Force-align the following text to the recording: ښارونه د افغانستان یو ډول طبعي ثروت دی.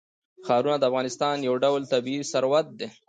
ښارونه 0.45 0.77
د 0.79 0.83
افغانستان 0.89 1.35
یو 1.47 1.55
ډول 1.63 1.81
طبعي 1.91 2.19
ثروت 2.31 2.67
دی. 2.79 2.87